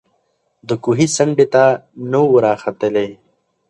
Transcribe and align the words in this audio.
د 0.67 0.69
کوهي 0.83 1.07
څنډي 1.15 1.45
ته 1.53 1.63
نه 2.11 2.19
وو 2.23 2.35
راختلی 2.45 3.09